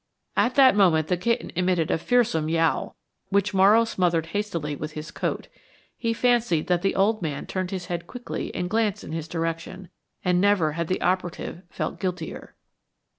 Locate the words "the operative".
10.87-11.61